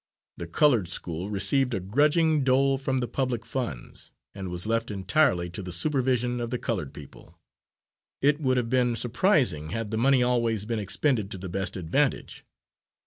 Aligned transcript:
The 0.37 0.47
coloured 0.47 0.87
school 0.87 1.29
received 1.29 1.75
a 1.75 1.79
grudging 1.79 2.43
dole 2.43 2.79
from 2.79 3.01
the 3.01 3.07
public 3.07 3.45
funds, 3.45 4.11
and 4.33 4.49
was 4.49 4.65
left 4.65 4.89
entirely 4.89 5.47
to 5.51 5.61
the 5.61 5.71
supervision 5.71 6.41
of 6.41 6.49
the 6.49 6.57
coloured 6.57 6.91
people. 6.91 7.37
It 8.19 8.41
would 8.41 8.57
have 8.57 8.71
been 8.71 8.95
surprising 8.95 9.69
had 9.69 9.91
the 9.91 9.97
money 9.97 10.23
always 10.23 10.65
been 10.65 10.79
expended 10.79 11.29
to 11.29 11.37
the 11.37 11.49
best 11.49 11.77
advantage. 11.77 12.43